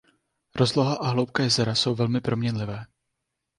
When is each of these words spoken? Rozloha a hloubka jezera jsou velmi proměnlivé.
Rozloha 0.55 0.95
a 0.99 1.07
hloubka 1.07 1.43
jezera 1.43 1.75
jsou 1.75 1.95
velmi 1.95 2.21
proměnlivé. 2.21 2.85